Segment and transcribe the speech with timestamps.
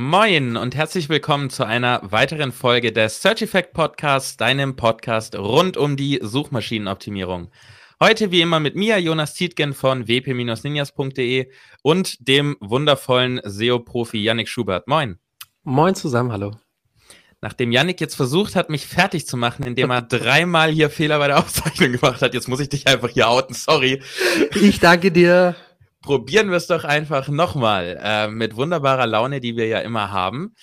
[0.00, 5.76] Moin und herzlich willkommen zu einer weiteren Folge des Search Effect Podcasts, deinem Podcast rund
[5.76, 7.50] um die Suchmaschinenoptimierung.
[8.00, 11.50] Heute wie immer mit mir, Jonas Tietgen von wp-ninjas.de
[11.82, 14.86] und dem wundervollen SEO-Profi Yannick Schubert.
[14.86, 15.18] Moin.
[15.64, 16.54] Moin zusammen, hallo.
[17.40, 21.26] Nachdem Yannick jetzt versucht hat, mich fertig zu machen, indem er dreimal hier Fehler bei
[21.26, 24.00] der Aufzeichnung gemacht hat, jetzt muss ich dich einfach hier outen, sorry.
[24.54, 25.56] Ich danke dir.
[26.08, 28.00] Probieren wir es doch einfach nochmal.
[28.02, 30.54] Äh, mit wunderbarer Laune, die wir ja immer haben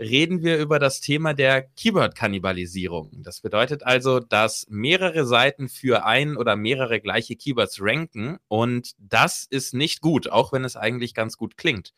[0.00, 3.22] reden wir über das Thema der Keyword-Kannibalisierung.
[3.22, 9.44] Das bedeutet also, dass mehrere Seiten für ein oder mehrere gleiche Keywords ranken und das
[9.44, 11.92] ist nicht gut, auch wenn es eigentlich ganz gut klingt.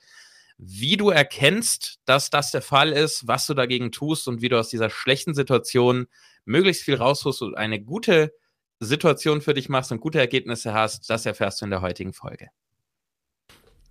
[0.59, 4.59] Wie du erkennst, dass das der Fall ist, was du dagegen tust und wie du
[4.59, 6.09] aus dieser schlechten Situation
[6.45, 8.35] möglichst viel rausholst und eine gute
[8.81, 12.49] Situation für dich machst und gute Ergebnisse hast, das erfährst du in der heutigen Folge.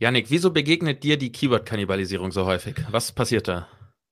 [0.00, 2.74] Janik, wieso begegnet dir die Keyword-Kannibalisierung so häufig?
[2.90, 3.68] Was passiert da?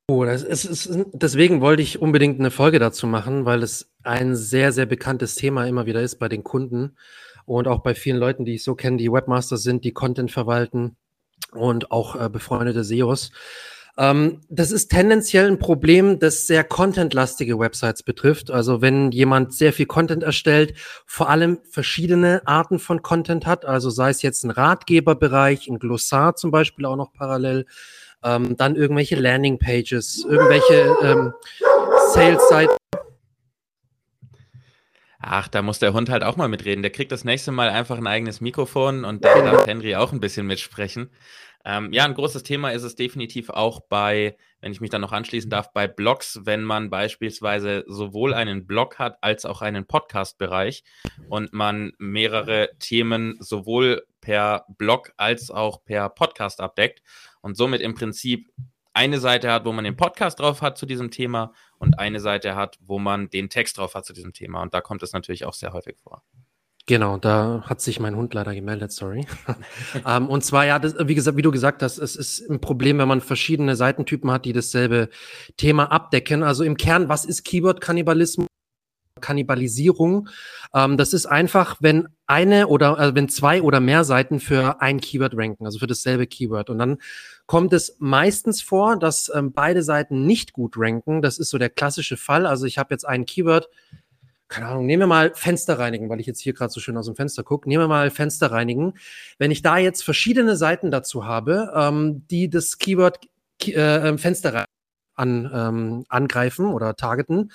[0.07, 4.37] Oh, das ist, ist, deswegen wollte ich unbedingt eine Folge dazu machen, weil es ein
[4.37, 6.99] sehr, sehr bekanntes Thema immer wieder ist bei den Kunden
[7.47, 10.99] und auch bei vielen Leuten, die ich so kenne, die Webmaster sind, die Content verwalten
[11.53, 13.31] und auch äh, befreundete SEOs.
[13.99, 18.49] Ähm, das ist tendenziell ein Problem, das sehr contentlastige Websites betrifft.
[18.49, 23.91] Also wenn jemand sehr viel Content erstellt, vor allem verschiedene Arten von Content hat, also
[23.91, 27.67] sei es jetzt ein Ratgeberbereich, ein Glossar zum Beispiel auch noch parallel,
[28.23, 31.33] ähm, dann irgendwelche Landingpages, irgendwelche ähm,
[32.15, 32.77] Sales-Seiten.
[35.21, 36.83] Ach, da muss der Hund halt auch mal mitreden.
[36.83, 40.21] Der kriegt das nächste Mal einfach ein eigenes Mikrofon und da darf Henry auch ein
[40.21, 41.11] bisschen mitsprechen.
[41.71, 45.13] Ähm, ja, ein großes Thema ist es definitiv auch bei, wenn ich mich dann noch
[45.13, 50.83] anschließen darf, bei Blogs, wenn man beispielsweise sowohl einen Blog hat als auch einen Podcast-Bereich
[51.29, 57.03] und man mehrere Themen sowohl per Blog als auch per Podcast abdeckt
[57.43, 58.51] und somit im Prinzip
[58.95, 62.57] eine Seite hat, wo man den Podcast drauf hat zu diesem Thema und eine Seite
[62.57, 64.63] hat, wo man den Text drauf hat zu diesem Thema.
[64.63, 66.23] Und da kommt es natürlich auch sehr häufig vor.
[66.89, 69.27] Genau, da hat sich mein Hund leider gemeldet, sorry.
[70.07, 72.97] ähm, und zwar, ja, das, wie gesagt, wie du gesagt hast, es ist ein Problem,
[72.97, 75.11] wenn man verschiedene Seitentypen hat, die dasselbe
[75.59, 76.43] Thema abdecken.
[76.43, 78.47] Also im Kern, was ist Keyword-Kannibalismus?
[79.21, 80.31] Kannibalisierung.
[80.75, 84.99] Ähm, das ist einfach, wenn eine oder äh, wenn zwei oder mehr Seiten für ein
[84.99, 86.71] Keyword ranken, also für dasselbe Keyword.
[86.71, 86.97] Und dann
[87.45, 91.21] kommt es meistens vor, dass ähm, beide Seiten nicht gut ranken.
[91.21, 92.47] Das ist so der klassische Fall.
[92.47, 93.69] Also ich habe jetzt ein Keyword,
[94.49, 97.07] keine Ahnung, nehmen wir mal Fenster reinigen, weil ich jetzt hier gerade so schön aus
[97.07, 97.69] dem Fenster gucke.
[97.69, 98.95] Nehmen wir mal Fenster reinigen.
[99.39, 103.21] Wenn ich da jetzt verschiedene Seiten dazu habe, ähm, die das Keyword
[103.67, 104.65] äh, Fenster
[105.15, 107.53] an, ähm, angreifen oder targeten,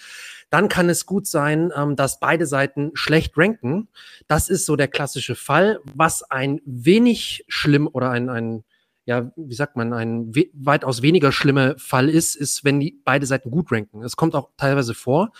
[0.49, 3.87] dann kann es gut sein, ähm, dass beide Seiten schlecht ranken.
[4.27, 8.63] Das ist so der klassische Fall, was ein wenig schlimm oder ein, ein
[9.05, 13.25] ja, wie sagt man, ein we weitaus weniger schlimmer Fall ist, ist, wenn die beide
[13.25, 14.01] Seiten gut ranken.
[14.01, 15.31] Es kommt auch teilweise vor,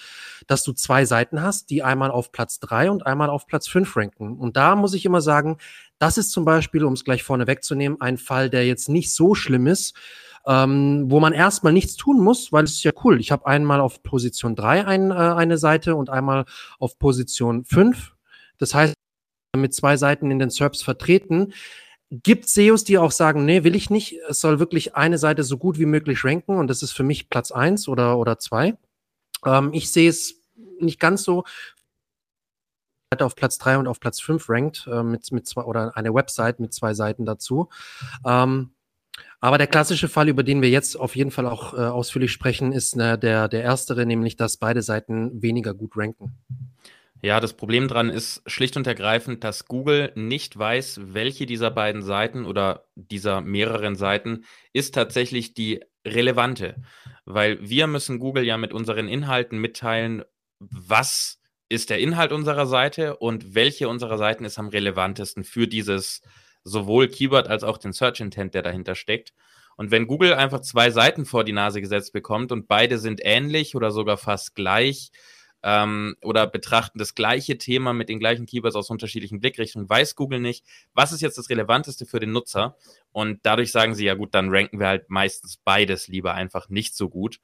[0.47, 3.96] dass du zwei Seiten hast, die einmal auf Platz drei und einmal auf Platz fünf
[3.96, 4.38] ranken.
[4.38, 5.57] Und da muss ich immer sagen,
[5.97, 9.34] das ist zum Beispiel, um es gleich vorne wegzunehmen, ein Fall, der jetzt nicht so
[9.34, 9.96] schlimm ist,
[10.46, 13.22] ähm, wo man erstmal nichts tun muss, weil es ist ja cool.
[13.22, 16.44] Ich habe einmal auf Position drei ein, äh, eine Seite und einmal
[16.79, 18.13] auf Position fünf.
[18.58, 18.93] Das heißt,
[19.55, 21.53] mit zwei Seiten in den SERPs vertreten
[22.22, 24.20] gibt SEOs, die auch sagen, nee, will ich nicht.
[24.30, 27.30] Es soll wirklich eine Seite so gut wie möglich ranken und das ist für mich
[27.30, 28.78] Platz eins oder, oder zwei.
[29.46, 30.36] Ähm, ich sehe es
[30.80, 31.44] nicht ganz so
[33.20, 36.60] auf Platz drei und auf Platz fünf rankt äh, mit, mit zwei oder eine Website
[36.60, 37.70] mit zwei Seiten dazu.
[38.26, 38.72] Ähm,
[39.40, 42.72] aber der klassische Fall, über den wir jetzt auf jeden Fall auch äh, ausführlich sprechen,
[42.72, 46.36] ist ne, der, der erstere, nämlich dass beide Seiten weniger gut ranken.
[47.25, 52.02] Ja, das Problem dran ist schlicht und ergreifend, dass Google nicht weiß, welche dieser beiden
[52.02, 54.43] Seiten oder dieser mehreren Seiten
[54.73, 56.84] ist tatsächlich die relevante.
[57.23, 60.25] Weil wir müssen Google ja mit unseren Inhalten mitteilen,
[60.59, 61.40] was
[61.70, 66.23] ist der Inhalt unserer Seite und welche unserer Seiten ist am relevantesten für dieses
[66.66, 69.34] sowohl Keyword als auch den Search Intent, der dahinter steckt.
[69.78, 73.78] Und wenn Google einfach zwei Seiten vor die Nase gesetzt bekommt und beide sind ähnlich
[73.78, 75.11] oder sogar fast gleich
[75.64, 80.40] ähm, oder betrachten das gleiche Thema mit den gleichen Keywords aus unterschiedlichen Blickrichtungen, weiß Google
[80.40, 82.76] nicht, was ist jetzt das Relevanteste für den Nutzer.
[83.12, 86.96] Und dadurch sagen sie, ja gut, dann ranken wir halt meistens beides lieber einfach nicht
[86.96, 87.40] so gut.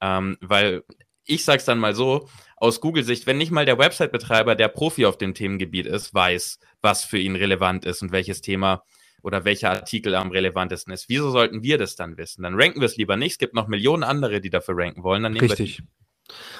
[0.00, 0.84] Ähm, weil
[1.24, 5.04] ich sage es dann mal so, aus Google-Sicht, wenn nicht mal der Website-Betreiber, der Profi
[5.04, 8.84] auf dem Themengebiet ist, weiß, was für ihn relevant ist und welches Thema
[9.22, 11.08] oder welcher Artikel am relevantesten ist.
[11.08, 12.44] Wieso sollten wir das dann wissen?
[12.44, 13.32] Dann ranken wir es lieber nicht.
[13.32, 15.24] Es gibt noch Millionen andere, die dafür ranken wollen.
[15.24, 15.80] Dann nehmen Richtig.
[15.80, 15.84] Wir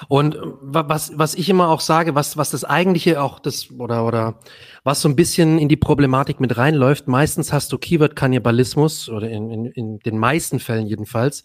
[0.07, 4.05] und äh, was, was ich immer auch sage, was, was das eigentliche auch das, oder,
[4.05, 4.39] oder
[4.83, 9.51] was so ein bisschen in die Problematik mit reinläuft, meistens hast du Keyword-Kannibalismus, oder in,
[9.51, 11.43] in, in den meisten Fällen jedenfalls,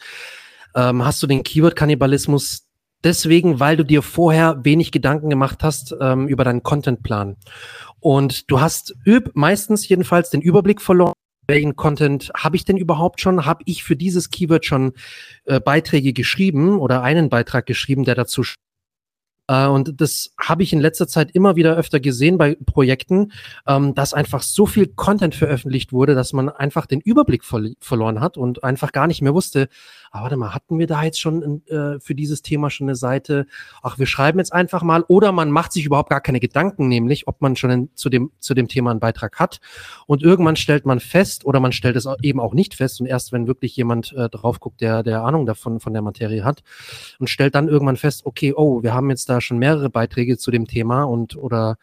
[0.74, 2.68] ähm, hast du den Keyword-Kannibalismus
[3.04, 7.36] deswegen, weil du dir vorher wenig Gedanken gemacht hast ähm, über deinen Contentplan.
[8.00, 8.94] Und du hast
[9.34, 11.14] meistens jedenfalls den Überblick verloren,
[11.52, 13.44] welchen Content habe ich denn überhaupt schon?
[13.44, 14.94] Habe ich für dieses Keyword schon
[15.44, 18.42] äh, Beiträge geschrieben oder einen Beitrag geschrieben, der dazu
[19.52, 23.32] äh, und das habe ich in letzter Zeit immer wieder öfter gesehen bei Projekten,
[23.66, 28.38] ähm, dass einfach so viel Content veröffentlicht wurde, dass man einfach den Überblick verloren hat
[28.38, 29.68] und einfach gar nicht mehr wusste,
[30.12, 33.46] ah, warte mal, hatten wir da jetzt schon äh, für dieses Thema schon eine Seite?
[33.82, 35.04] Ach, wir schreiben jetzt einfach mal.
[35.08, 38.30] Oder man macht sich überhaupt gar keine Gedanken, nämlich, ob man schon in, zu, dem,
[38.38, 39.60] zu dem Thema einen Beitrag hat.
[40.06, 43.32] Und irgendwann stellt man fest, oder man stellt es eben auch nicht fest, und erst
[43.32, 46.62] wenn wirklich jemand äh, drauf guckt, der, der Ahnung davon, von der Materie hat,
[47.18, 50.50] und stellt dann irgendwann fest, okay, oh, wir haben jetzt da schon mehrere Beiträge zu
[50.50, 51.76] dem Thema und oder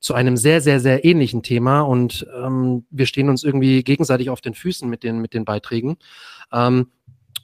[0.00, 4.42] zu einem sehr, sehr, sehr ähnlichen Thema und ähm, wir stehen uns irgendwie gegenseitig auf
[4.42, 5.96] den Füßen mit den, mit den Beiträgen.
[6.52, 6.88] Ähm,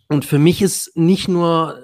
[0.09, 1.79] und für mich ist nicht nur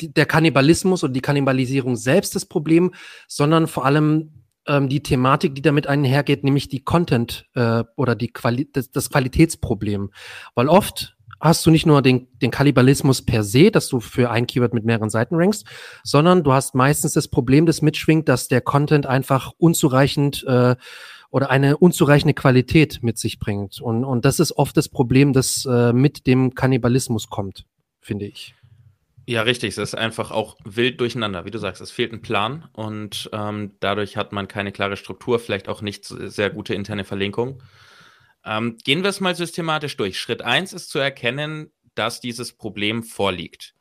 [0.00, 2.92] die, der Kannibalismus und die Kannibalisierung selbst das Problem,
[3.28, 8.28] sondern vor allem ähm, die Thematik, die damit einhergeht, nämlich die Content äh, oder die
[8.28, 10.10] Quali das, das Qualitätsproblem.
[10.54, 14.46] Weil oft hast du nicht nur den, den Kannibalismus per se, dass du für ein
[14.46, 15.66] Keyword mit mehreren Seiten rankst,
[16.04, 20.76] sondern du hast meistens das Problem, das mitschwingt, dass der Content einfach unzureichend äh,
[21.30, 23.80] oder eine unzureichende Qualität mit sich bringt.
[23.80, 27.66] Und, und das ist oft das Problem, das äh, mit dem Kannibalismus kommt,
[28.00, 28.54] finde ich.
[29.26, 29.70] Ja, richtig.
[29.70, 31.44] Es ist einfach auch wild durcheinander.
[31.44, 35.38] Wie du sagst, es fehlt ein Plan und ähm, dadurch hat man keine klare Struktur,
[35.38, 37.62] vielleicht auch nicht sehr gute interne Verlinkung.
[38.44, 40.18] Ähm, gehen wir es mal systematisch durch.
[40.18, 43.74] Schritt 1 ist zu erkennen, dass dieses Problem vorliegt.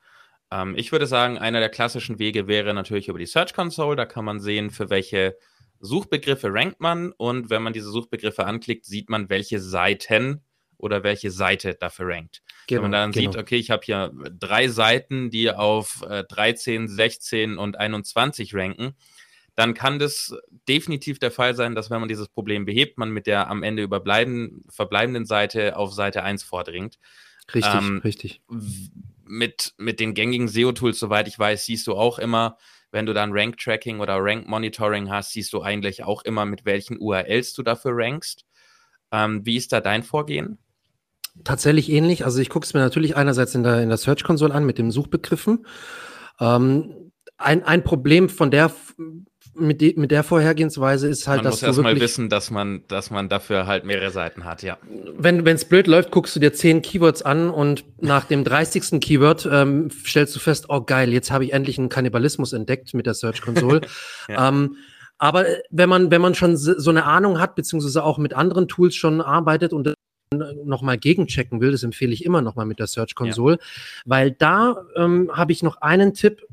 [0.52, 3.96] Ähm, ich würde sagen, einer der klassischen Wege wäre natürlich über die Search Console.
[3.96, 5.38] Da kann man sehen, für welche
[5.80, 10.44] Suchbegriffe rankt man und wenn man diese Suchbegriffe anklickt, sieht man, welche Seiten
[10.78, 12.42] oder welche Seite dafür rankt.
[12.68, 13.32] Genau, wenn man dann genau.
[13.32, 18.96] sieht, okay, ich habe hier drei Seiten, die auf äh, 13, 16 und 21 ranken,
[19.60, 20.34] dann kann das
[20.70, 23.84] definitiv der Fall sein, dass wenn man dieses Problem behebt, man mit der am Ende
[23.84, 26.98] überbleiben, verbleibenden Seite auf Seite 1 vordringt.
[27.54, 28.42] Richtig, ähm, richtig.
[29.26, 32.58] Mit, mit den gängigen SEO-Tools, soweit ich weiß, siehst du auch immer,
[32.92, 37.52] wenn du dann Rank-Tracking oder Rank-Monitoring hast, siehst du eigentlich auch immer, mit welchen URLs
[37.52, 38.46] du dafür rankst.
[39.12, 40.58] Ähm, wie ist da dein Vorgehen?
[41.44, 42.24] Tatsächlich ähnlich.
[42.24, 44.78] Also ich gucke es mir natürlich einerseits in der, in der Search Console an mit
[44.78, 45.66] den Suchbegriffen.
[46.40, 48.72] Ähm, ein, ein Problem von der
[49.56, 52.52] mit, de, mit der Vorhergehensweise ist halt, man dass muss du erst mal wissen, dass
[52.52, 54.78] man, dass man dafür halt mehrere Seiten hat, ja.
[55.18, 59.00] Wenn es blöd läuft, guckst du dir zehn Keywords an und nach dem 30.
[59.02, 63.06] Keyword ähm, stellst du fest, oh geil, jetzt habe ich endlich einen Kannibalismus entdeckt mit
[63.06, 63.82] der Search Console.
[64.28, 64.50] ja.
[64.50, 64.78] ähm,
[65.18, 68.96] aber wenn man, wenn man schon so eine Ahnung hat, beziehungsweise auch mit anderen Tools
[68.96, 69.94] schon arbeitet und
[70.64, 73.66] nochmal gegenchecken will, das empfehle ich immer nochmal mit der Search Console, ja.
[74.06, 76.46] weil da ähm, habe ich noch einen Tipp,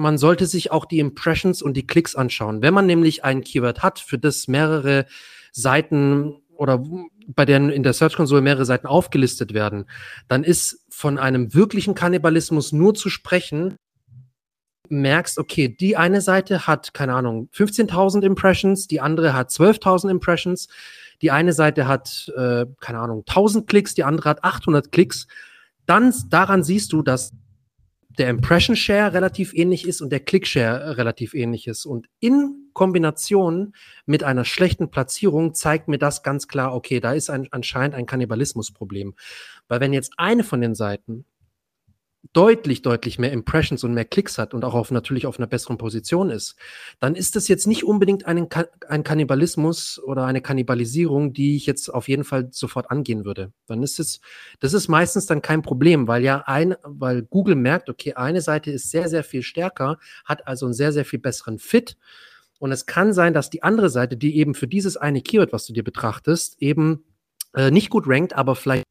[0.00, 2.62] man sollte sich auch die Impressions und die Klicks anschauen.
[2.62, 5.06] Wenn man nämlich ein Keyword hat, für das mehrere
[5.52, 6.82] Seiten oder
[7.28, 9.84] bei denen in der Search Console mehrere Seiten aufgelistet werden,
[10.26, 13.76] dann ist von einem wirklichen Kannibalismus nur zu sprechen,
[14.88, 20.68] merkst, okay, die eine Seite hat, keine Ahnung, 15.000 Impressions, die andere hat 12.000 Impressions,
[21.22, 25.28] die eine Seite hat, äh, keine Ahnung, 1000 Klicks, die andere hat 800 Klicks,
[25.86, 27.32] dann daran siehst du, dass
[28.18, 31.86] der Impression Share relativ ähnlich ist und der Click Share relativ ähnlich ist.
[31.86, 33.74] Und in Kombination
[34.06, 38.06] mit einer schlechten Platzierung zeigt mir das ganz klar, okay, da ist ein, anscheinend ein
[38.06, 39.14] Kannibalismusproblem.
[39.68, 41.24] Weil wenn jetzt eine von den Seiten
[42.32, 45.78] deutlich, deutlich mehr Impressions und mehr Klicks hat und auch auf, natürlich auf einer besseren
[45.78, 46.54] Position ist,
[47.00, 48.46] dann ist das jetzt nicht unbedingt ein,
[48.88, 53.52] ein Kannibalismus oder eine Kannibalisierung, die ich jetzt auf jeden Fall sofort angehen würde.
[53.66, 54.20] Dann ist es,
[54.60, 58.70] das ist meistens dann kein Problem, weil ja ein, weil Google merkt, okay, eine Seite
[58.70, 61.96] ist sehr, sehr viel stärker, hat also einen sehr, sehr viel besseren Fit.
[62.58, 65.66] Und es kann sein, dass die andere Seite, die eben für dieses eine Keyword, was
[65.66, 67.04] du dir betrachtest, eben
[67.54, 68.84] äh, nicht gut rankt, aber vielleicht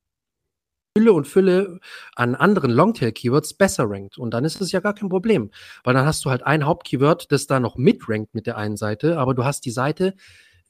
[0.98, 1.80] Fülle und Fülle
[2.16, 4.18] an anderen Longtail-Keywords besser rankt.
[4.18, 5.52] Und dann ist es ja gar kein Problem.
[5.84, 9.18] Weil dann hast du halt ein Hauptkeyword, das da noch mitrankt mit der einen Seite,
[9.18, 10.16] aber du hast die Seite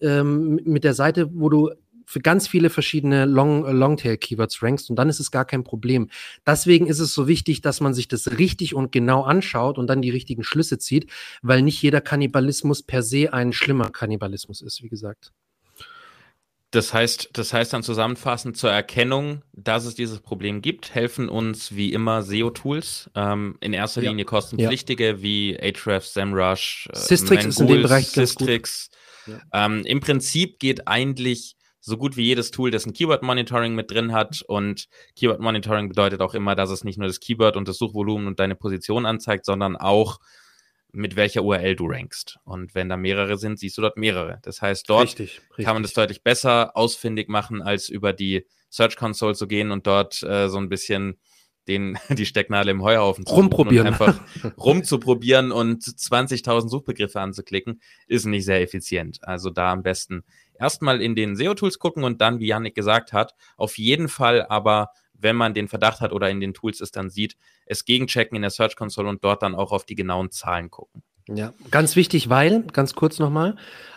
[0.01, 1.71] ähm, mit der Seite, wo du
[2.05, 6.09] für ganz viele verschiedene Long, äh, Longtail-Keywords rankst und dann ist es gar kein Problem.
[6.45, 10.01] Deswegen ist es so wichtig, dass man sich das richtig und genau anschaut und dann
[10.01, 11.11] die richtigen Schlüsse zieht,
[11.43, 15.33] weil nicht jeder Kannibalismus per se ein schlimmer Kannibalismus ist, wie gesagt.
[16.71, 21.75] Das heißt, das heißt dann zusammenfassend zur Erkennung, dass es dieses Problem gibt, helfen uns
[21.75, 24.11] wie immer SEO-Tools, ähm, in erster ja.
[24.11, 25.21] Linie kostenpflichtige ja.
[25.21, 28.91] wie Ahrefs, SEMrush, äh, Systrix ist in dem Bereich Systrix.
[29.25, 29.65] Ja.
[29.65, 33.89] Ähm, Im Prinzip geht eigentlich so gut wie jedes Tool, das ein Keyword Monitoring mit
[33.89, 37.67] drin hat und Keyword Monitoring bedeutet auch immer, dass es nicht nur das Keyword und
[37.67, 40.19] das Suchvolumen und deine Position anzeigt, sondern auch
[40.91, 42.39] mit welcher URL du rankst.
[42.43, 44.39] Und wenn da mehrere sind, siehst du dort mehrere.
[44.43, 45.65] Das heißt, dort richtig, richtig.
[45.65, 49.87] kann man das deutlich besser ausfindig machen, als über die Search Console zu gehen und
[49.87, 51.19] dort äh, so ein bisschen
[51.67, 53.87] den, die Stecknadel im Heuhaufen zu rumprobieren.
[53.87, 54.19] Und einfach
[54.57, 59.19] rumzuprobieren und 20.000 Suchbegriffe anzuklicken, ist nicht sehr effizient.
[59.21, 60.23] Also da am besten
[60.59, 64.89] erstmal in den SEO-Tools gucken und dann, wie Yannick gesagt hat, auf jeden Fall aber
[65.21, 67.35] wenn man den Verdacht hat oder in den Tools es dann sieht,
[67.65, 71.03] es gegenchecken in der Search Console und dort dann auch auf die genauen Zahlen gucken.
[71.27, 73.55] Ja, ganz wichtig, weil, ganz kurz nochmal,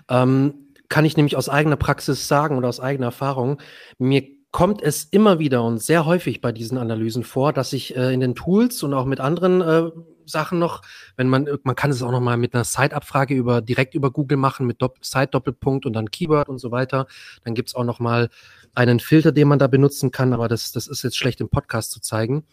[0.08, 0.54] ähm,
[0.88, 3.60] kann ich nämlich aus eigener Praxis sagen oder aus eigener Erfahrung,
[3.98, 8.12] mir kommt es immer wieder und sehr häufig bei diesen Analysen vor, dass ich äh,
[8.12, 9.90] in den Tools und auch mit anderen äh,
[10.26, 10.82] Sachen noch,
[11.16, 14.36] wenn man, man kann es auch noch mal mit einer Site-Abfrage über, direkt über Google
[14.36, 17.06] machen, mit Dopp Site-Doppelpunkt und dann Keyword und so weiter.
[17.44, 18.28] Dann gibt's auch noch mal
[18.74, 21.90] einen Filter, den man da benutzen kann, aber das, das ist jetzt schlecht im Podcast
[21.90, 22.44] zu zeigen.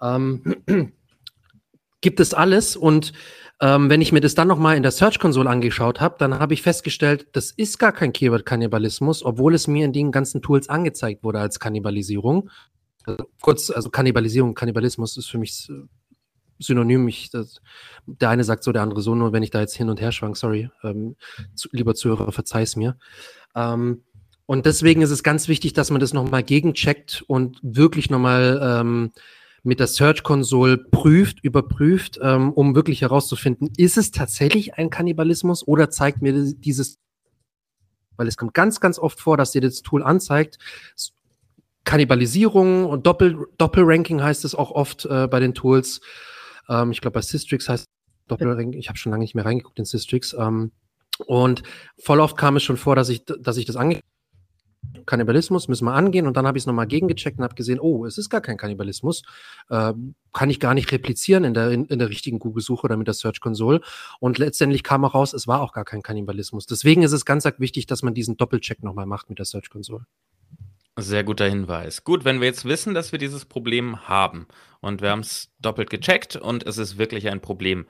[0.00, 0.56] Ähm,
[2.00, 3.12] gibt es alles und
[3.60, 6.54] ähm, wenn ich mir das dann nochmal in der Search Console angeschaut habe, dann habe
[6.54, 11.24] ich festgestellt, das ist gar kein Keyword-Kannibalismus, obwohl es mir in den ganzen Tools angezeigt
[11.24, 12.50] wurde als Kannibalisierung.
[13.04, 15.68] Also kurz, also Kannibalisierung, Kannibalismus ist für mich
[16.58, 17.08] synonym.
[17.08, 17.60] Ich, das,
[18.06, 20.12] der eine sagt so, der andere so, nur wenn ich da jetzt hin und her
[20.12, 21.16] schwank, sorry, ähm,
[21.54, 22.96] zu, lieber Zuhörer, verzeih's mir.
[23.54, 24.04] Ähm,
[24.48, 29.12] und deswegen ist es ganz wichtig, dass man das nochmal gegencheckt und wirklich nochmal ähm,
[29.62, 35.68] mit der Search Console prüft, überprüft, ähm, um wirklich herauszufinden, ist es tatsächlich ein Kannibalismus
[35.68, 36.96] oder zeigt mir dieses,
[38.16, 40.58] weil es kommt ganz, ganz oft vor, dass dir das Tool anzeigt,
[41.84, 46.00] Kannibalisierung und Doppel, Doppelranking heißt es auch oft äh, bei den Tools.
[46.70, 47.84] Ähm, ich glaube, bei Systrix heißt
[48.28, 50.32] Doppelranking, ich habe schon lange nicht mehr reingeguckt in Systrix.
[50.32, 50.72] Ähm,
[51.26, 51.62] und
[51.98, 54.00] voll oft kam es schon vor, dass ich, dass ich das ange
[55.08, 58.04] Kannibalismus müssen wir angehen und dann habe ich es nochmal gegengecheckt und habe gesehen, oh,
[58.04, 59.22] es ist gar kein Kannibalismus,
[59.70, 59.92] äh,
[60.32, 63.14] kann ich gar nicht replizieren in der, in, in der richtigen Google-Suche oder mit der
[63.14, 63.80] Search Console
[64.20, 66.66] und letztendlich kam auch raus, es war auch gar kein Kannibalismus.
[66.66, 70.04] Deswegen ist es ganz wichtig, dass man diesen Doppelcheck nochmal macht mit der Search Console.
[71.00, 72.02] Sehr guter Hinweis.
[72.02, 74.48] Gut, wenn wir jetzt wissen, dass wir dieses Problem haben
[74.80, 77.86] und wir haben es doppelt gecheckt und es ist wirklich ein Problem,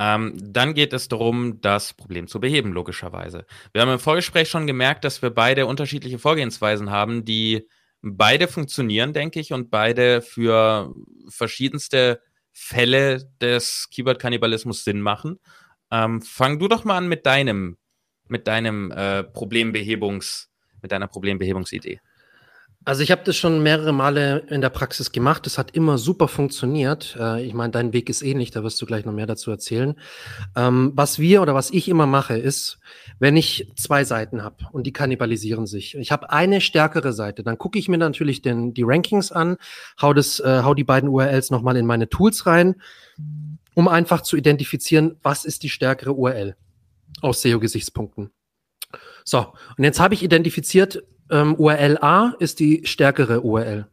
[0.00, 3.44] ähm, dann geht es darum, das Problem zu beheben, logischerweise.
[3.72, 7.68] Wir haben im Vorgespräch schon gemerkt, dass wir beide unterschiedliche Vorgehensweisen haben, die
[8.00, 10.94] beide funktionieren, denke ich, und beide für
[11.28, 15.38] verschiedenste Fälle des Keyword-Kannibalismus Sinn machen.
[15.90, 17.76] Ähm, fang du doch mal an mit deinem,
[18.26, 22.00] mit deinem äh, Problembehebungs, mit deiner Problembehebungsidee.
[22.86, 25.44] Also ich habe das schon mehrere Male in der Praxis gemacht.
[25.44, 27.14] Das hat immer super funktioniert.
[27.20, 29.96] Äh, ich meine, dein Weg ist ähnlich, da wirst du gleich noch mehr dazu erzählen.
[30.56, 32.78] Ähm, was wir oder was ich immer mache, ist,
[33.18, 35.94] wenn ich zwei Seiten habe und die kannibalisieren sich.
[35.96, 39.58] Ich habe eine stärkere Seite, dann gucke ich mir natürlich den, die Rankings an,
[40.00, 42.76] hau, das, äh, hau die beiden URLs nochmal in meine Tools rein,
[43.74, 46.56] um einfach zu identifizieren, was ist die stärkere URL
[47.20, 48.30] aus SEO-Gesichtspunkten.
[49.24, 53.86] So, und jetzt habe ich identifiziert, ähm, URL A ist die stärkere URL.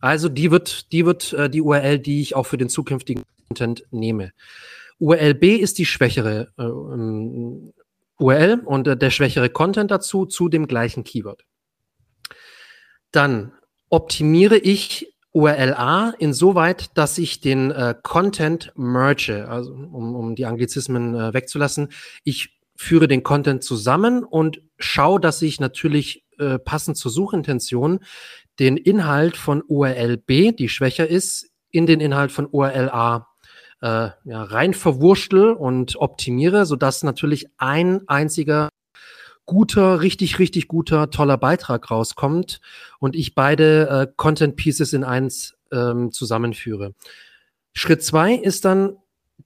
[0.00, 3.84] Also die wird, die wird äh, die URL, die ich auch für den zukünftigen Content
[3.90, 4.32] nehme.
[4.98, 7.72] URL B ist die schwächere äh, ähm,
[8.18, 11.44] URL und äh, der schwächere Content dazu zu dem gleichen Keyword.
[13.12, 13.52] Dann
[13.88, 20.46] optimiere ich URL A insoweit, dass ich den äh, Content merge, also um, um die
[20.46, 21.88] Anglizismen äh, wegzulassen.
[22.24, 28.00] Ich führe den Content zusammen und schaue, dass ich natürlich äh, passend zur Suchintention
[28.58, 33.28] den Inhalt von URL B, die schwächer ist, in den Inhalt von URLA
[33.80, 38.68] äh, ja, rein verwurschtel und optimiere, sodass natürlich ein einziger
[39.46, 42.60] guter, richtig, richtig guter, toller Beitrag rauskommt
[42.98, 46.94] und ich beide äh, Content Pieces in eins ähm, zusammenführe.
[47.72, 48.96] Schritt zwei ist dann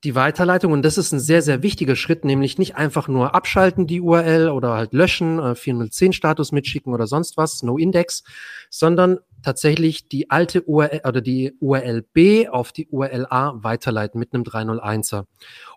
[0.05, 3.87] die Weiterleitung und das ist ein sehr, sehr wichtiger Schritt, nämlich nicht einfach nur abschalten
[3.87, 8.25] die URL oder halt löschen, äh, 410 Status mitschicken oder sonst was, no Index,
[8.71, 14.33] sondern tatsächlich die alte URL oder die URL B auf die URL A weiterleiten mit
[14.33, 15.27] einem 301er,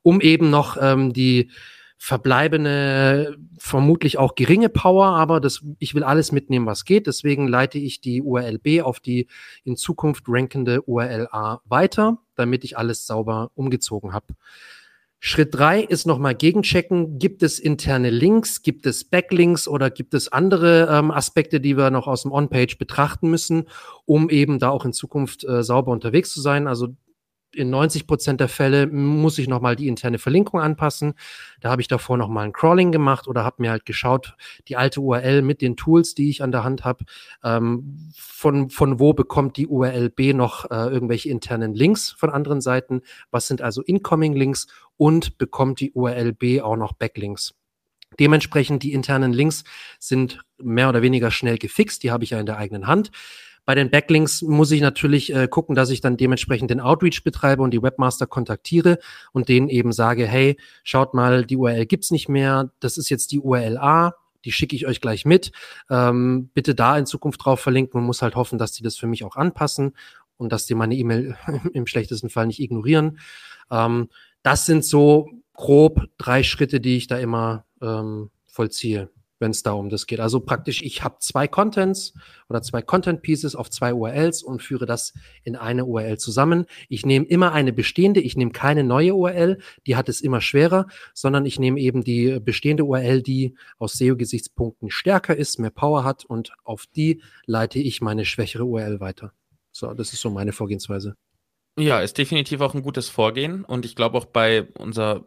[0.01, 1.51] um eben noch ähm, die
[1.98, 7.07] verbleibende, vermutlich auch geringe Power, aber das, ich will alles mitnehmen, was geht.
[7.07, 9.27] Deswegen leite ich die URL B auf die
[9.63, 14.33] in Zukunft rankende URL A weiter, damit ich alles sauber umgezogen habe.
[15.19, 17.17] Schritt drei ist nochmal gegenchecken.
[17.17, 18.61] Gibt es interne Links?
[18.61, 22.77] Gibt es Backlinks oder gibt es andere ähm, Aspekte, die wir noch aus dem On-Page
[22.77, 23.63] betrachten müssen,
[24.05, 26.67] um eben da auch in Zukunft äh, sauber unterwegs zu sein?
[26.67, 26.89] Also
[27.55, 31.13] in 90 Prozent der Fälle muss ich nochmal die interne Verlinkung anpassen.
[31.62, 34.35] Da habe ich davor nochmal ein Crawling gemacht oder habe mir halt geschaut,
[34.67, 37.05] die alte URL mit den Tools, die ich an der Hand habe,
[37.43, 42.62] ähm, von, von wo bekommt die URL B noch äh, irgendwelche internen Links von anderen
[42.62, 43.01] Seiten?
[43.31, 47.53] Was sind also Incoming Links und bekommt die URL B auch noch Backlinks?
[48.19, 49.63] Dementsprechend die internen Links
[50.00, 53.12] sind mehr oder weniger schnell gefixt, die habe ich ja in der eigenen Hand.
[53.65, 57.63] Bei den Backlinks muss ich natürlich äh, gucken, dass ich dann dementsprechend den Outreach betreibe
[57.63, 59.00] und die Webmaster kontaktiere
[59.31, 63.31] und denen eben sage, hey, schaut mal, die URL gibt's nicht mehr, das ist jetzt
[63.31, 64.13] die URL A,
[64.45, 65.51] die schicke ich euch gleich mit.
[65.89, 68.00] Ähm, bitte da in Zukunft drauf verlinken.
[68.00, 69.93] Man muss halt hoffen, dass die das für mich auch anpassen
[70.38, 71.36] und dass die meine E-Mail
[71.74, 73.19] im schlechtesten Fall nicht ignorieren.
[73.72, 74.10] Ähm,
[74.43, 79.73] das sind so grob drei Schritte, die ich da immer ähm, vollziehe wenn es da
[79.73, 80.19] um das geht.
[80.19, 82.13] Also praktisch, ich habe zwei Contents
[82.49, 85.13] oder zwei Content Pieces auf zwei URLs und führe das
[85.43, 86.65] in eine URL zusammen.
[86.89, 90.87] Ich nehme immer eine bestehende, ich nehme keine neue URL, die hat es immer schwerer,
[91.13, 96.25] sondern ich nehme eben die bestehende URL, die aus SEO-Gesichtspunkten stärker ist, mehr Power hat
[96.25, 99.33] und auf die leite ich meine schwächere URL weiter.
[99.71, 101.15] So, das ist so meine Vorgehensweise.
[101.77, 105.25] Ja, ist definitiv auch ein gutes Vorgehen und ich glaube auch bei unserer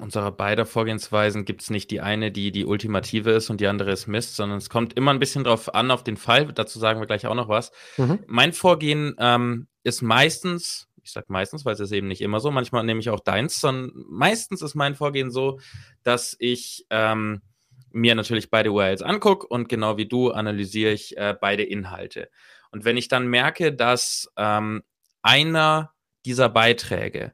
[0.00, 3.92] unserer beider Vorgehensweisen gibt es nicht die eine, die die ultimative ist und die andere
[3.92, 6.52] ist Mist, sondern es kommt immer ein bisschen drauf an, auf den Fall.
[6.52, 7.72] Dazu sagen wir gleich auch noch was.
[7.96, 8.20] Mhm.
[8.26, 12.50] Mein Vorgehen ähm, ist meistens, ich sage meistens, weil es ist eben nicht immer so,
[12.50, 15.60] manchmal nehme ich auch deins, sondern meistens ist mein Vorgehen so,
[16.02, 17.42] dass ich ähm,
[17.90, 22.28] mir natürlich beide URLs angucke und genau wie du analysiere ich äh, beide Inhalte.
[22.70, 24.82] Und wenn ich dann merke, dass ähm,
[25.22, 25.92] einer
[26.24, 27.32] dieser Beiträge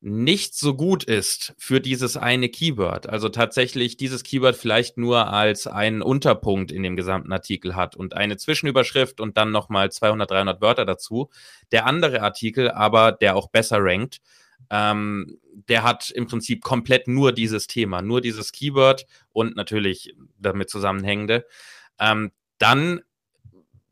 [0.00, 5.66] nicht so gut ist für dieses eine Keyword, also tatsächlich dieses Keyword vielleicht nur als
[5.66, 10.60] einen Unterpunkt in dem gesamten Artikel hat und eine Zwischenüberschrift und dann nochmal 200, 300
[10.60, 11.30] Wörter dazu,
[11.72, 14.18] der andere Artikel aber, der auch besser rankt,
[14.70, 20.70] ähm, der hat im Prinzip komplett nur dieses Thema, nur dieses Keyword und natürlich damit
[20.70, 21.44] zusammenhängende,
[21.98, 23.00] ähm, dann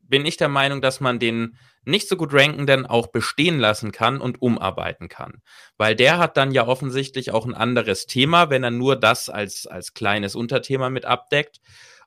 [0.03, 1.57] bin ich der Meinung, dass man den
[1.87, 5.43] nicht so gut rankenden auch bestehen lassen kann und umarbeiten kann.
[5.77, 9.67] Weil der hat dann ja offensichtlich auch ein anderes Thema, wenn er nur das als,
[9.67, 11.61] als kleines Unterthema mit abdeckt.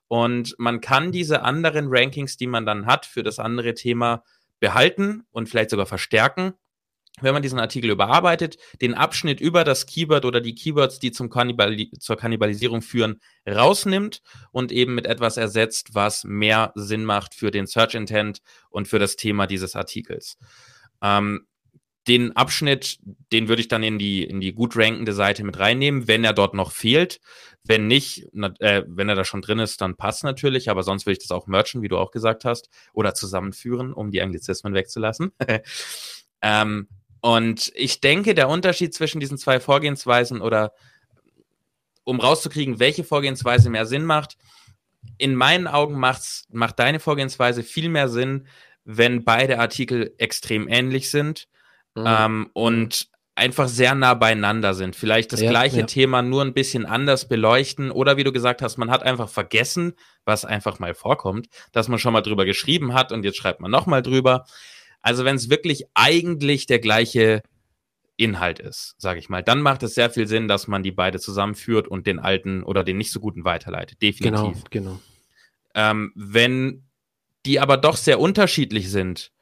[0.08, 4.22] Und man kann diese anderen Rankings, die man dann hat für das andere Thema,
[4.58, 6.54] behalten und vielleicht sogar verstärken
[7.20, 11.30] wenn man diesen Artikel überarbeitet, den Abschnitt über das Keyword oder die Keywords, die zum
[11.30, 17.50] Kannibali zur Kannibalisierung führen, rausnimmt und eben mit etwas ersetzt, was mehr Sinn macht für
[17.50, 20.36] den Search Intent und für das Thema dieses Artikels.
[21.02, 21.46] Ähm,
[22.08, 22.98] den Abschnitt,
[23.30, 26.32] den würde ich dann in die, in die gut rankende Seite mit reinnehmen, wenn er
[26.32, 27.20] dort noch fehlt.
[27.62, 31.04] Wenn nicht, na, äh, wenn er da schon drin ist, dann passt natürlich, aber sonst
[31.04, 34.72] würde ich das auch merchen, wie du auch gesagt hast, oder zusammenführen, um die Anglizismen
[34.72, 35.32] wegzulassen.
[36.42, 36.88] ähm,
[37.20, 40.72] und ich denke, der Unterschied zwischen diesen zwei Vorgehensweisen oder
[42.04, 44.36] um rauszukriegen, welche Vorgehensweise mehr Sinn macht,
[45.18, 48.46] in meinen Augen macht's, macht deine Vorgehensweise viel mehr Sinn,
[48.84, 51.46] wenn beide Artikel extrem ähnlich sind
[51.94, 52.04] mhm.
[52.06, 54.96] ähm, und einfach sehr nah beieinander sind.
[54.96, 55.86] Vielleicht das ja, gleiche ja.
[55.86, 59.94] Thema nur ein bisschen anders beleuchten oder wie du gesagt hast, man hat einfach vergessen,
[60.24, 63.70] was einfach mal vorkommt, dass man schon mal drüber geschrieben hat und jetzt schreibt man
[63.70, 64.44] nochmal drüber.
[65.02, 67.42] Also wenn es wirklich eigentlich der gleiche
[68.16, 71.18] Inhalt ist, sage ich mal, dann macht es sehr viel Sinn, dass man die beide
[71.18, 74.02] zusammenführt und den alten oder den nicht so guten weiterleitet.
[74.02, 74.64] Definitiv.
[74.70, 75.00] Genau, genau.
[75.74, 76.84] Ähm, wenn
[77.46, 79.32] die aber doch sehr unterschiedlich sind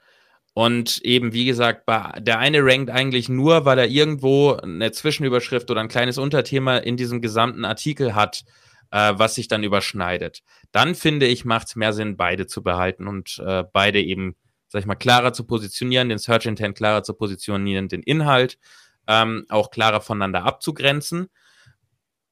[0.55, 5.81] und eben, wie gesagt, der eine rankt eigentlich nur, weil er irgendwo eine Zwischenüberschrift oder
[5.81, 8.45] ein kleines Unterthema in diesem gesamten Artikel hat,
[8.91, 10.43] äh, was sich dann überschneidet.
[10.73, 14.37] Dann finde ich, macht es mehr Sinn, beide zu behalten und äh, beide eben
[14.69, 18.59] sag ich mal, klarer zu positionieren, den Search Intent klarer zu positionieren, den Inhalt
[19.07, 21.29] ähm, auch klarer voneinander abzugrenzen.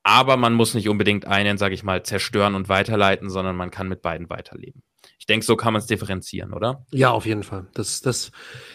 [0.03, 3.88] Aber man muss nicht unbedingt einen, sage ich mal, zerstören und weiterleiten, sondern man kann
[3.88, 4.83] mit beiden weiterleben.
[5.18, 6.85] Ich denke, so kann man es differenzieren, oder?
[6.92, 7.66] Ja, auf jeden Fall.
[7.75, 8.31] Das, das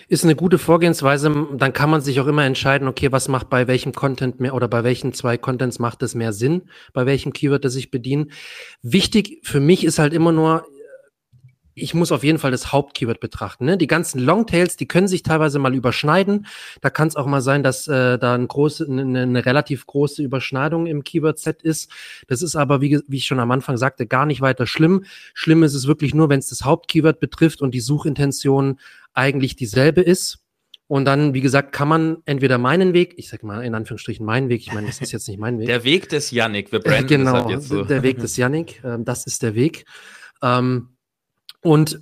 [0.09, 1.47] ist eine gute Vorgehensweise.
[1.53, 4.67] Dann kann man sich auch immer entscheiden, okay, was macht bei welchem Content mehr oder
[4.67, 8.27] bei welchen zwei Contents macht es mehr Sinn, bei welchem Keyword das ich bediene.
[8.81, 10.65] Wichtig für mich ist halt immer nur,
[11.73, 13.65] ich muss auf jeden Fall das Hauptkeyword betrachten.
[13.65, 13.77] Ne?
[13.77, 16.47] Die ganzen Longtails, die können sich teilweise mal überschneiden.
[16.81, 20.21] Da kann es auch mal sein, dass äh, da ein große, eine, eine relativ große
[20.21, 21.89] Überschneidung im Keyword-Set ist.
[22.27, 25.05] Das ist aber, wie, wie ich schon am Anfang sagte, gar nicht weiter schlimm.
[25.33, 28.79] Schlimm ist es wirklich nur, wenn es das Hauptkeyword betrifft und die Suchintention
[29.13, 30.39] eigentlich dieselbe ist.
[30.87, 34.49] Und dann, wie gesagt, kann man entweder meinen Weg, ich sag mal in Anführungsstrichen meinen
[34.49, 35.67] Weg, ich meine, das ist jetzt nicht mein Weg.
[35.67, 37.83] Der Weg des Yannick, wir branden genau, das halt jetzt so.
[37.85, 39.85] der Weg des Yannick, äh, das ist der Weg.
[40.41, 40.89] Ähm,
[41.61, 41.99] und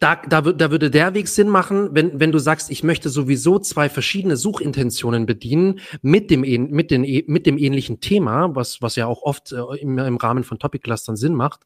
[0.00, 3.58] da, da, da würde der Weg Sinn machen, wenn, wenn du sagst, ich möchte sowieso
[3.58, 9.06] zwei verschiedene Suchintentionen bedienen mit dem, mit den, mit dem ähnlichen Thema, was, was ja
[9.06, 11.62] auch oft äh, im, im Rahmen von Topic Clustern Sinn macht.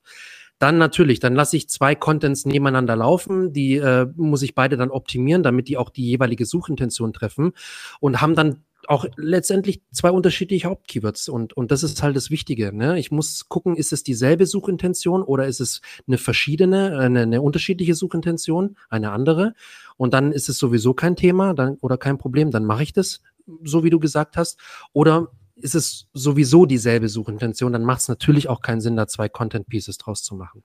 [0.58, 4.90] Dann natürlich, dann lasse ich zwei Contents nebeneinander laufen, die äh, muss ich beide dann
[4.90, 7.52] optimieren, damit die auch die jeweilige Suchintention treffen
[8.00, 12.76] und haben dann auch letztendlich zwei unterschiedliche Hauptkeywords und, und das ist halt das Wichtige.
[12.76, 12.98] Ne?
[12.98, 17.94] Ich muss gucken, ist es dieselbe Suchintention oder ist es eine verschiedene, eine, eine unterschiedliche
[17.94, 19.54] Suchintention, eine andere
[19.96, 23.22] und dann ist es sowieso kein Thema dann, oder kein Problem, dann mache ich das,
[23.64, 24.60] so wie du gesagt hast.
[24.92, 29.30] Oder ist es sowieso dieselbe Suchintention, dann macht es natürlich auch keinen Sinn, da zwei
[29.30, 30.64] Content Pieces draus zu machen.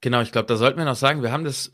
[0.00, 1.70] Genau, ich glaube, da sollten wir noch sagen, wir haben das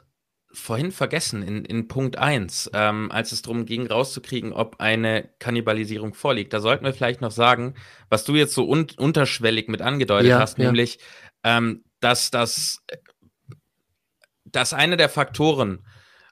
[0.53, 6.15] vorhin vergessen in, in Punkt 1, ähm, als es darum ging, rauszukriegen, ob eine Kannibalisierung
[6.15, 6.53] vorliegt.
[6.53, 7.75] Da sollten wir vielleicht noch sagen,
[8.09, 10.65] was du jetzt so un unterschwellig mit angedeutet ja, hast, ja.
[10.65, 10.99] nämlich,
[11.45, 12.83] ähm, dass das
[14.45, 15.87] dass einer der Faktoren,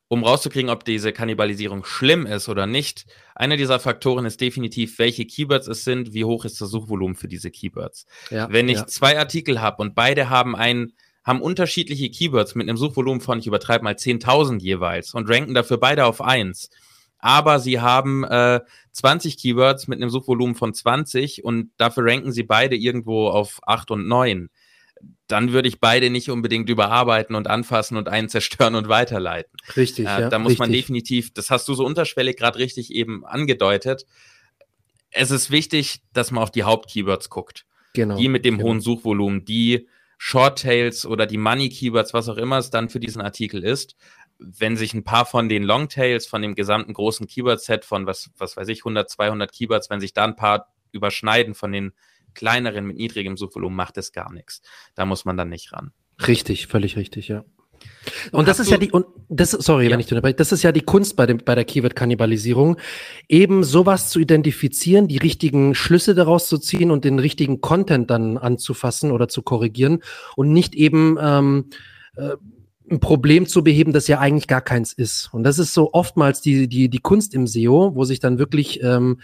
[0.09, 5.27] um rauszukriegen, ob diese Kannibalisierung schlimm ist oder nicht, einer dieser Faktoren ist definitiv, welche
[5.27, 8.07] Keywords es sind, wie hoch ist das Suchvolumen für diese Keywords.
[8.31, 10.95] Ja, Wenn ich zwei Artikel habe und beide haben einen
[11.29, 15.77] haben unterschiedliche Keywords mit einem Suchvolumen von, ich übertreibe mal 10.000 jeweils und ranken dafür
[15.77, 16.71] beide auf 1.
[17.19, 18.61] Aber sie haben äh,
[18.93, 23.91] 20 Keywords mit einem Suchvolumen von 20 und dafür ranken sie beide irgendwo auf 8
[23.91, 24.49] und 9.
[25.27, 29.53] Dann würde ich beide nicht unbedingt überarbeiten und anfassen und einen zerstören und weiterleiten.
[29.77, 30.07] Richtig.
[30.07, 30.61] Äh, ja, da muss richtig.
[30.61, 34.07] man definitiv, das hast du so unterschwellig gerade richtig eben angedeutet.
[35.11, 37.67] Es ist wichtig, dass man auf die Hauptkeywords guckt.
[37.93, 38.17] Genau.
[38.17, 38.71] Die mit dem genau.
[38.71, 39.89] hohen Suchvolumen, die
[40.19, 43.97] Short-Tails oder die Money-Keywords, was auch immer es dann für diesen Artikel ist,
[44.39, 48.57] wenn sich ein paar von den Long-Tails von dem gesamten großen Keyword-Set von, was, was
[48.57, 51.93] weiß ich, 100, 200 Keywords, wenn sich da ein paar überschneiden von den
[52.35, 54.61] kleineren mit niedrigem Suchvolumen, macht es gar nichts.
[54.95, 55.93] Da muss man dann nicht ran.
[56.27, 57.45] Richtig, völlig richtig, ja.
[58.33, 59.91] Und das ist ja die, und das, sorry, ja.
[59.91, 62.77] wenn ich dabei, das ist ja die Kunst bei dem, bei der Keyword-Kannibalisierung,
[63.29, 68.39] eben sowas zu identifizieren, die richtigen Schlüsse daraus zu ziehen und den richtigen Content dann
[68.39, 70.03] anzufassen oder zu korrigieren
[70.37, 71.67] und nicht eben, ähm,
[72.17, 72.37] äh,
[72.91, 75.29] ein Problem zu beheben, das ja eigentlich gar keins ist.
[75.33, 78.83] Und das ist so oftmals die, die, die Kunst im SEO, wo sich dann wirklich
[78.83, 79.21] ähm,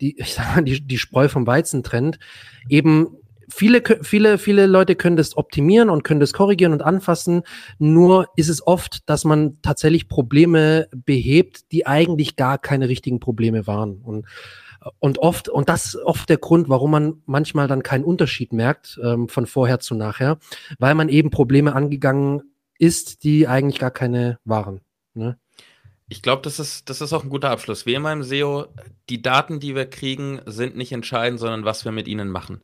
[0.00, 2.18] die, ich sag mal, die, die Spreu vom Weizen trennt,
[2.68, 3.16] eben
[3.48, 7.42] viele, viele, viele Leute können das optimieren und können das korrigieren und anfassen.
[7.78, 13.66] Nur ist es oft, dass man tatsächlich Probleme behebt, die eigentlich gar keine richtigen Probleme
[13.66, 14.00] waren.
[14.02, 14.26] Und,
[14.98, 18.98] und oft, und das ist oft der Grund, warum man manchmal dann keinen Unterschied merkt
[19.02, 20.38] ähm, von vorher zu nachher,
[20.78, 22.42] weil man eben Probleme angegangen
[22.78, 24.80] ist, die eigentlich gar keine waren.
[25.14, 25.38] Ne?
[26.08, 27.86] Ich glaube, das ist, das ist auch ein guter Abschluss.
[27.86, 28.66] Wie immer im SEO,
[29.08, 32.62] die Daten, die wir kriegen, sind nicht entscheidend, sondern was wir mit ihnen machen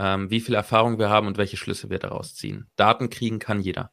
[0.00, 2.66] ähm, wie viel Erfahrung wir haben und welche Schlüsse wir daraus ziehen.
[2.76, 3.92] Daten kriegen kann jeder.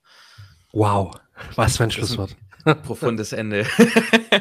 [0.71, 1.13] Wow,
[1.55, 2.37] was für ein Schlusswort.
[2.63, 3.67] Ein profundes Ende.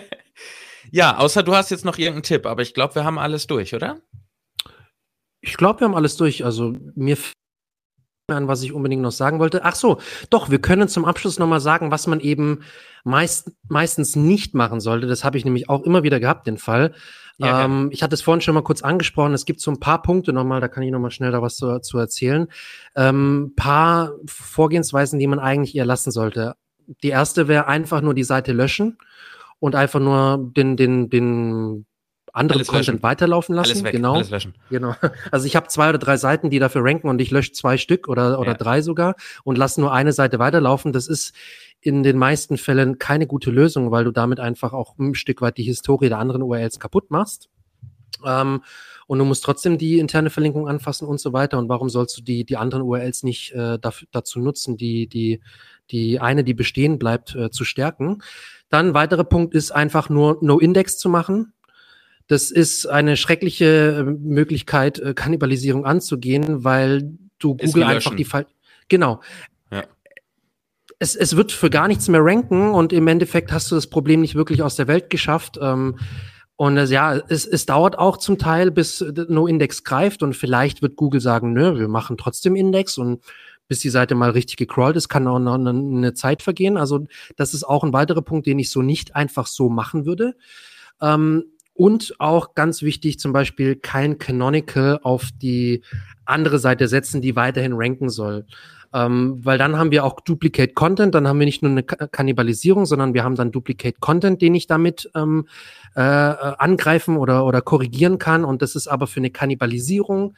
[0.92, 3.74] ja, außer du hast jetzt noch irgendeinen Tipp, aber ich glaube, wir haben alles durch,
[3.74, 4.00] oder?
[5.40, 6.44] Ich glaube, wir haben alles durch.
[6.44, 7.16] Also mir
[8.34, 9.64] an, was ich unbedingt noch sagen wollte.
[9.64, 9.98] Ach so,
[10.30, 12.62] doch, wir können zum Abschluss nochmal sagen, was man eben
[13.04, 15.06] meist, meistens nicht machen sollte.
[15.06, 16.92] Das habe ich nämlich auch immer wieder gehabt, den Fall.
[17.38, 19.32] Ja, ähm, ich hatte es vorhin schon mal kurz angesprochen.
[19.32, 21.78] Es gibt so ein paar Punkte nochmal, da kann ich nochmal schnell da was zu,
[21.78, 22.48] zu erzählen.
[22.96, 26.56] Ähm, paar Vorgehensweisen, die man eigentlich eher lassen sollte.
[27.04, 28.98] Die erste wäre einfach nur die Seite löschen
[29.60, 31.86] und einfach nur den, den, den
[32.36, 33.02] andere alles Content löschen.
[33.02, 33.72] weiterlaufen lassen.
[33.72, 34.14] Alles weg, genau.
[34.14, 34.54] Alles löschen.
[34.70, 34.94] Genau.
[35.30, 38.08] Also ich habe zwei oder drei Seiten, die dafür ranken und ich lösche zwei Stück
[38.08, 38.56] oder, oder ja.
[38.56, 40.92] drei sogar und lasse nur eine Seite weiterlaufen.
[40.92, 41.34] Das ist
[41.80, 45.56] in den meisten Fällen keine gute Lösung, weil du damit einfach auch ein Stück weit
[45.56, 47.48] die Historie der anderen URLs kaputt machst.
[48.24, 48.62] Ähm,
[49.06, 51.58] und du musst trotzdem die interne Verlinkung anfassen und so weiter.
[51.58, 55.40] Und warum sollst du die, die anderen URLs nicht äh, dafür, dazu nutzen, die, die
[55.90, 58.22] die eine, die bestehen bleibt, äh, zu stärken.
[58.68, 61.52] Dann weiterer Punkt ist einfach nur No-Index zu machen.
[62.28, 68.46] Das ist eine schreckliche äh, Möglichkeit, äh, Kannibalisierung anzugehen, weil du Google einfach die Fall.
[68.88, 69.20] Genau.
[69.70, 69.84] Ja.
[70.98, 74.20] Es, es wird für gar nichts mehr ranken und im Endeffekt hast du das Problem
[74.20, 75.58] nicht wirklich aus der Welt geschafft.
[75.60, 75.98] Ähm,
[76.56, 80.96] und äh, ja, es, es dauert auch zum Teil, bis No-Index greift und vielleicht wird
[80.96, 83.22] Google sagen, nö, wir machen trotzdem Index und
[83.68, 86.76] bis die Seite mal richtig gecrawlt ist, kann auch noch eine, eine Zeit vergehen.
[86.76, 90.36] Also das ist auch ein weiterer Punkt, den ich so nicht einfach so machen würde.
[91.00, 91.44] Ähm,
[91.76, 95.82] und auch ganz wichtig, zum Beispiel kein Canonical auf die
[96.24, 98.46] andere Seite setzen, die weiterhin ranken soll.
[98.94, 102.86] Ähm, weil dann haben wir auch Duplicate Content, dann haben wir nicht nur eine Kannibalisierung,
[102.86, 105.46] sondern wir haben dann Duplicate Content, den ich damit ähm,
[105.94, 108.44] äh, angreifen oder, oder korrigieren kann.
[108.44, 110.34] Und das ist aber für eine Kannibalisierung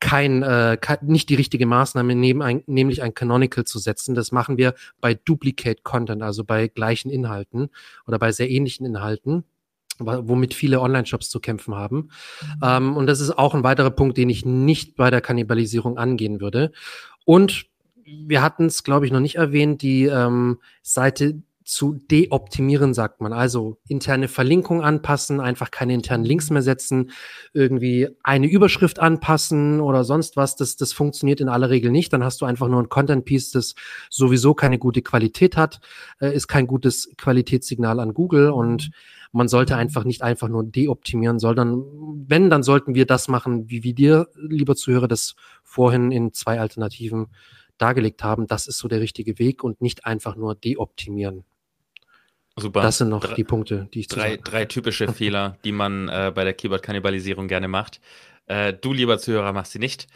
[0.00, 4.16] kein, äh, nicht die richtige Maßnahme, neben ein, nämlich ein Canonical zu setzen.
[4.16, 7.68] Das machen wir bei Duplicate Content, also bei gleichen Inhalten
[8.08, 9.44] oder bei sehr ähnlichen Inhalten
[9.98, 11.96] womit viele Online-Shops zu kämpfen haben.
[11.96, 12.60] Mhm.
[12.62, 16.40] Ähm, und das ist auch ein weiterer Punkt, den ich nicht bei der Kannibalisierung angehen
[16.40, 16.72] würde.
[17.24, 17.66] Und
[18.04, 23.32] wir hatten es, glaube ich, noch nicht erwähnt, die ähm, Seite zu deoptimieren, sagt man.
[23.32, 27.10] Also interne Verlinkung anpassen, einfach keine internen Links mehr setzen,
[27.52, 30.56] irgendwie eine Überschrift anpassen oder sonst was.
[30.56, 32.12] Das, das funktioniert in aller Regel nicht.
[32.12, 33.74] Dann hast du einfach nur ein Content-Piece, das
[34.10, 35.80] sowieso keine gute Qualität hat,
[36.20, 38.90] äh, ist kein gutes Qualitätssignal an Google und
[39.32, 41.82] man sollte einfach nicht einfach nur deoptimieren, sondern
[42.28, 46.60] wenn, dann sollten wir das machen, wie wir dir, lieber Zuhörer, das vorhin in zwei
[46.60, 47.28] Alternativen
[47.78, 48.46] dargelegt haben.
[48.46, 51.44] Das ist so der richtige Weg und nicht einfach nur deoptimieren.
[52.56, 52.82] Super.
[52.82, 56.30] Das sind noch drei, die Punkte, die ich drei, drei typische Fehler, die man äh,
[56.34, 58.00] bei der Keyboard-Kannibalisierung gerne macht.
[58.46, 60.06] Äh, du, lieber Zuhörer, machst sie nicht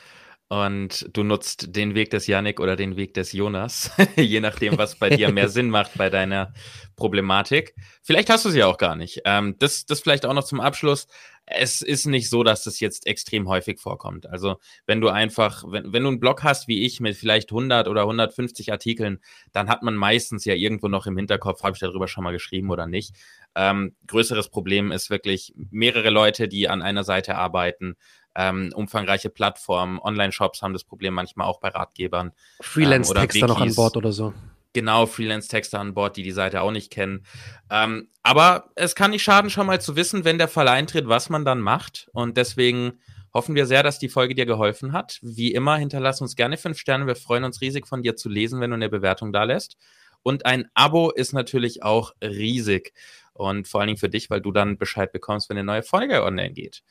[0.48, 4.94] und du nutzt den Weg des Yannick oder den Weg des Jonas, je nachdem, was
[4.94, 6.52] bei dir mehr Sinn macht bei deiner
[6.94, 7.74] Problematik.
[8.02, 9.22] Vielleicht hast du sie auch gar nicht.
[9.24, 11.08] Ähm, das, das vielleicht auch noch zum Abschluss.
[11.46, 14.28] Es ist nicht so, dass das jetzt extrem häufig vorkommt.
[14.28, 14.56] Also
[14.86, 18.02] wenn du einfach, wenn, wenn du einen Blog hast wie ich mit vielleicht 100 oder
[18.02, 19.20] 150 Artikeln,
[19.52, 22.70] dann hat man meistens ja irgendwo noch im Hinterkopf, habe ich darüber schon mal geschrieben
[22.70, 23.14] oder nicht.
[23.56, 27.96] Ähm, größeres Problem ist wirklich mehrere Leute, die an einer Seite arbeiten,
[28.36, 32.32] ähm, umfangreiche Plattformen, Online-Shops haben das Problem manchmal auch bei Ratgebern.
[32.60, 34.34] Freelance-Texter ähm, noch an Bord oder so.
[34.74, 37.24] Genau, Freelance-Texter an Bord, die die Seite auch nicht kennen.
[37.70, 41.30] Ähm, aber es kann nicht schaden, schon mal zu wissen, wenn der Fall eintritt, was
[41.30, 42.10] man dann macht.
[42.12, 43.00] Und deswegen
[43.32, 45.18] hoffen wir sehr, dass die Folge dir geholfen hat.
[45.22, 47.06] Wie immer, hinterlass uns gerne fünf Sterne.
[47.06, 49.78] Wir freuen uns riesig von dir zu lesen, wenn du eine Bewertung da lässt.
[50.22, 52.92] Und ein Abo ist natürlich auch riesig.
[53.32, 56.22] Und vor allen Dingen für dich, weil du dann Bescheid bekommst, wenn eine neue Folge
[56.22, 56.82] online geht.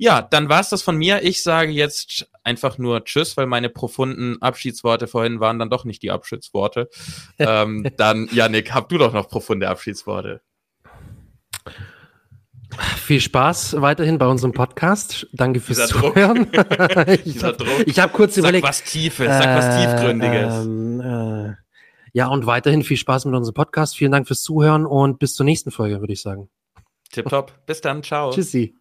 [0.00, 1.24] Ja, dann war es das von mir.
[1.24, 6.02] Ich sage jetzt einfach nur Tschüss, weil meine profunden Abschiedsworte vorhin waren dann doch nicht
[6.02, 6.88] die Abschiedsworte.
[7.38, 10.40] ähm, dann, Janik, hab du doch noch profunde Abschiedsworte.
[12.96, 15.26] Viel Spaß weiterhin bei unserem Podcast.
[15.32, 16.46] Danke fürs Dieser Zuhören.
[17.24, 18.66] ich habe hab kurz sag überlegt.
[18.66, 20.64] Sag was Tiefes, sag was äh, Tiefgründiges.
[20.64, 21.54] Ähm, äh,
[22.12, 23.96] ja, und weiterhin viel Spaß mit unserem Podcast.
[23.96, 26.50] Vielen Dank fürs Zuhören und bis zur nächsten Folge, würde ich sagen.
[27.10, 27.52] Tipptopp.
[27.66, 28.02] Bis dann.
[28.02, 28.30] Ciao.
[28.30, 28.77] Tschüssi.